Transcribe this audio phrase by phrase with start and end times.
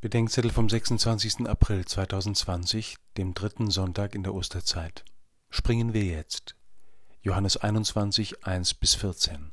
[0.00, 1.46] Bedenkzettel vom 26.
[1.46, 5.04] April 2020, dem dritten Sonntag in der Osterzeit.
[5.50, 6.56] Springen wir jetzt.
[7.20, 9.52] Johannes 21, 1 bis 14.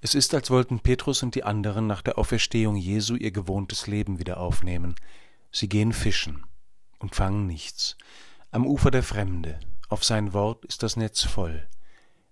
[0.00, 4.20] Es ist, als wollten Petrus und die anderen nach der Auferstehung Jesu ihr gewohntes Leben
[4.20, 4.94] wieder aufnehmen.
[5.50, 6.46] Sie gehen fischen
[7.00, 7.96] und fangen nichts.
[8.52, 9.58] Am Ufer der Fremde,
[9.88, 11.66] auf sein Wort ist das Netz voll.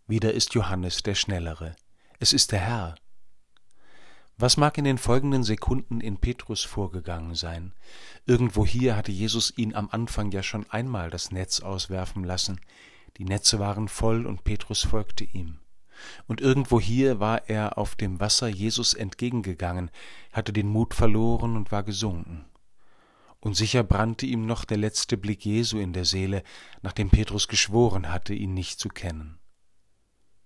[0.06, 1.74] Wieder ist Johannes der Schnellere.
[2.20, 2.94] Es ist der Herr.
[4.38, 7.72] Was mag in den folgenden Sekunden in Petrus vorgegangen sein?
[8.26, 12.60] Irgendwo hier hatte Jesus ihn am Anfang ja schon einmal das Netz auswerfen lassen.
[13.18, 15.58] Die Netze waren voll und Petrus folgte ihm.
[16.26, 19.90] Und irgendwo hier war er auf dem Wasser Jesus entgegengegangen,
[20.32, 22.44] hatte den Mut verloren und war gesunken.
[23.40, 26.42] Und sicher brannte ihm noch der letzte Blick Jesu in der Seele,
[26.80, 29.38] nachdem Petrus geschworen hatte, ihn nicht zu kennen.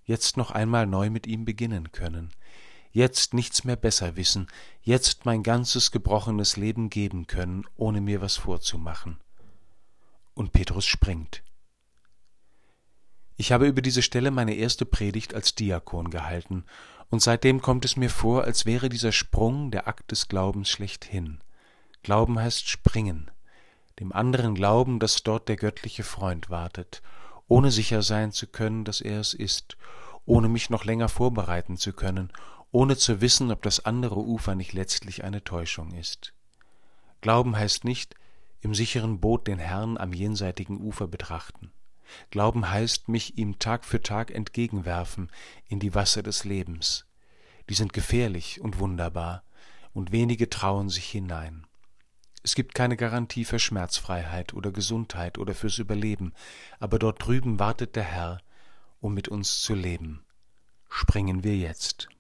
[0.05, 2.33] Jetzt noch einmal neu mit ihm beginnen können,
[2.97, 4.49] jetzt nichts mehr besser wissen,
[4.81, 9.19] jetzt mein ganzes gebrochenes Leben geben können, ohne mir was vorzumachen.
[10.33, 11.43] Und Petrus springt.
[13.37, 16.65] Ich habe über diese Stelle meine erste Predigt als Diakon gehalten,
[17.11, 21.41] und seitdem kommt es mir vor, als wäre dieser Sprung der Akt des Glaubens schlechthin.
[22.03, 23.31] Glauben heißt springen,
[24.01, 27.03] dem anderen glauben, dass dort der göttliche Freund wartet,
[27.47, 29.77] ohne sicher sein zu können, dass er es ist,
[30.25, 32.33] ohne mich noch länger vorbereiten zu können,
[32.77, 36.35] ohne zu wissen, ob das andere Ufer nicht letztlich eine Täuschung ist.
[37.23, 38.15] Glauben heißt nicht,
[38.61, 41.73] im sicheren Boot den Herrn am jenseitigen Ufer betrachten.
[42.29, 45.31] Glauben heißt, mich ihm Tag für Tag entgegenwerfen
[45.69, 47.07] in die Wasser des Lebens.
[47.71, 49.43] Die sind gefährlich und wunderbar,
[49.95, 51.67] und wenige trauen sich hinein.
[52.43, 56.35] Es gibt keine Garantie für Schmerzfreiheit oder Gesundheit oder fürs Überleben,
[56.79, 58.43] aber dort drüben wartet der Herr,
[59.01, 60.27] um mit uns zu leben.
[60.91, 62.11] Springen wir jetzt.